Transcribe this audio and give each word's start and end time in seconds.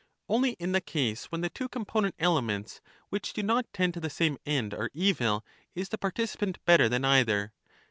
Only 0.27 0.53
in 0.53 0.71
the 0.71 0.81
case 0.81 1.25
when 1.25 1.41
the 1.41 1.51
two 1.51 1.69
component 1.69 2.15
elements 2.17 2.81
which 3.09 3.33
do 3.33 3.43
not 3.43 3.71
tend 3.71 3.93
to 3.93 3.99
the 3.99 4.09
same 4.09 4.39
end 4.47 4.73
are 4.73 4.89
evil 4.95 5.45
is 5.75 5.89
the 5.89 5.97
participant 5.99 6.57
better 6.65 6.89
than 6.89 7.05
either. 7.05 7.53